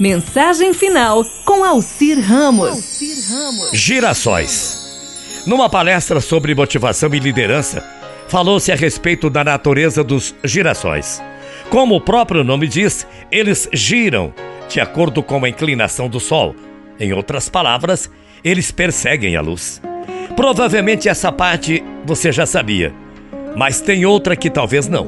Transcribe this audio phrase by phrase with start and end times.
[0.00, 2.98] Mensagem final com Alcir Ramos.
[3.74, 5.44] Girassóis.
[5.46, 7.84] Numa palestra sobre motivação e liderança,
[8.26, 11.22] falou-se a respeito da natureza dos girassóis.
[11.68, 14.32] Como o próprio nome diz, eles giram
[14.70, 16.56] de acordo com a inclinação do Sol.
[16.98, 18.10] Em outras palavras,
[18.42, 19.82] eles perseguem a luz.
[20.34, 22.90] Provavelmente essa parte você já sabia,
[23.54, 25.06] mas tem outra que talvez não.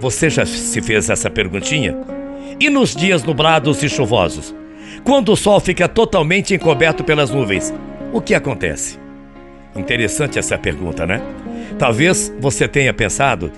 [0.00, 2.19] Você já se fez essa perguntinha?
[2.58, 4.54] E nos dias nublados e chuvosos?
[5.04, 7.72] Quando o sol fica totalmente encoberto pelas nuvens,
[8.12, 8.98] o que acontece?
[9.74, 11.22] Interessante essa pergunta, né?
[11.78, 13.52] Talvez você tenha pensado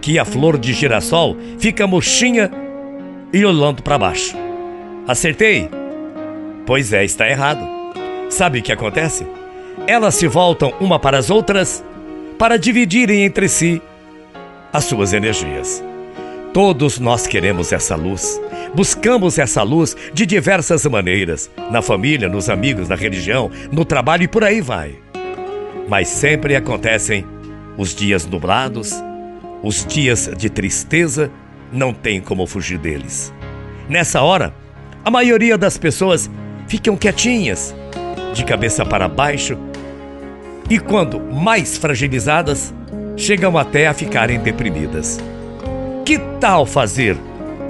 [0.00, 2.50] que a flor de girassol fica murchinha
[3.32, 4.36] e olhando para baixo.
[5.06, 5.70] Acertei?
[6.66, 7.66] Pois é, está errado.
[8.28, 9.26] Sabe o que acontece?
[9.86, 11.84] Elas se voltam uma para as outras
[12.38, 13.80] para dividirem entre si
[14.72, 15.82] as suas energias.
[16.52, 18.38] Todos nós queremos essa luz.
[18.74, 24.28] Buscamos essa luz de diversas maneiras, na família, nos amigos, na religião, no trabalho e
[24.28, 24.94] por aí vai.
[25.88, 27.26] Mas sempre acontecem
[27.78, 28.92] os dias nublados,
[29.62, 31.30] os dias de tristeza,
[31.72, 33.32] não tem como fugir deles.
[33.88, 34.54] Nessa hora,
[35.02, 36.30] a maioria das pessoas
[36.68, 37.74] ficam quietinhas,
[38.34, 39.56] de cabeça para baixo,
[40.68, 42.74] e quando mais fragilizadas,
[43.16, 45.18] chegam até a ficarem deprimidas.
[46.04, 47.16] Que tal fazer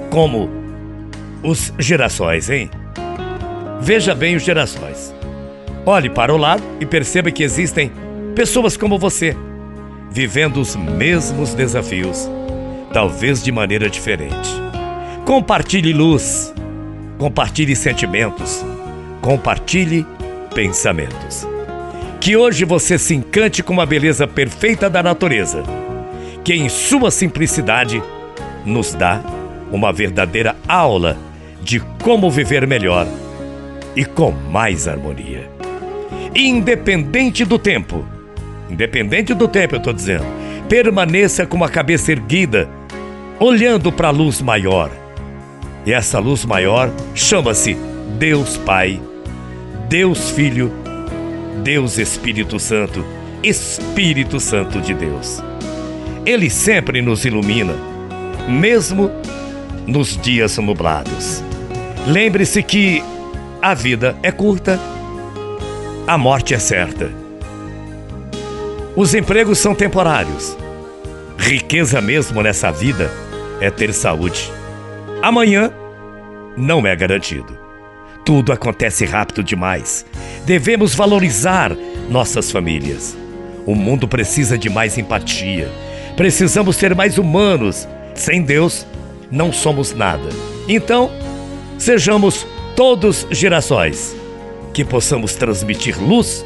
[0.09, 0.49] como
[1.43, 2.69] os girassóis, hein?
[3.81, 5.13] Veja bem os girassóis.
[5.85, 7.91] Olhe para o lado e perceba que existem
[8.33, 9.35] pessoas como você,
[10.09, 12.29] vivendo os mesmos desafios,
[12.91, 14.49] talvez de maneira diferente.
[15.25, 16.53] Compartilhe luz,
[17.17, 18.65] compartilhe sentimentos,
[19.21, 20.05] compartilhe
[20.55, 21.47] pensamentos.
[22.19, 25.63] Que hoje você se encante com a beleza perfeita da natureza,
[26.43, 28.01] que em sua simplicidade
[28.65, 29.21] nos dá
[29.71, 31.17] uma verdadeira aula
[31.61, 33.07] de como viver melhor
[33.95, 35.49] e com mais harmonia.
[36.35, 38.05] Independente do tempo,
[38.69, 40.25] independente do tempo, eu estou dizendo,
[40.67, 42.69] permaneça com a cabeça erguida,
[43.39, 44.89] olhando para a luz maior.
[45.85, 47.77] E essa luz maior chama-se
[48.17, 48.99] Deus Pai,
[49.89, 50.71] Deus Filho
[51.63, 53.05] Deus Espírito Santo,
[53.41, 55.41] Espírito Santo de Deus.
[56.25, 57.73] Ele sempre nos ilumina,
[58.47, 59.09] mesmo
[59.87, 61.43] nos dias nublados.
[62.05, 63.03] Lembre-se que
[63.61, 64.79] a vida é curta,
[66.05, 67.11] a morte é certa.
[68.95, 70.57] Os empregos são temporários.
[71.37, 73.09] Riqueza mesmo nessa vida
[73.59, 74.51] é ter saúde.
[75.21, 75.71] Amanhã
[76.55, 77.57] não é garantido.
[78.25, 80.05] Tudo acontece rápido demais.
[80.45, 81.75] Devemos valorizar
[82.09, 83.17] nossas famílias.
[83.65, 85.69] O mundo precisa de mais empatia.
[86.15, 87.87] Precisamos ser mais humanos.
[88.15, 88.85] Sem Deus,
[89.31, 90.29] não somos nada.
[90.67, 91.11] Então,
[91.77, 94.15] sejamos todos gerações
[94.73, 96.45] que possamos transmitir luz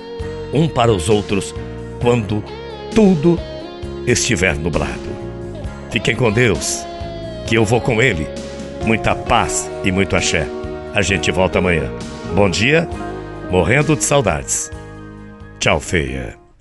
[0.54, 1.54] um para os outros
[2.02, 2.44] quando
[2.94, 3.40] tudo
[4.06, 5.18] estiver nublado.
[5.92, 6.86] Fiquem com Deus,
[7.46, 8.28] que eu vou com Ele.
[8.86, 10.48] Muita paz e muito axé.
[10.94, 11.92] A gente volta amanhã.
[12.34, 12.88] Bom dia,
[13.52, 14.72] morrendo de saudades.
[15.60, 16.47] Tchau, feia.